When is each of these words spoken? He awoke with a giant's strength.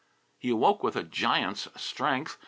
He 0.39 0.49
awoke 0.49 0.81
with 0.81 0.95
a 0.95 1.03
giant's 1.03 1.67
strength. 1.79 2.39